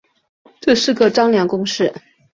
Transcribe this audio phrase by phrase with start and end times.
[0.59, 1.93] 这是个张量公式。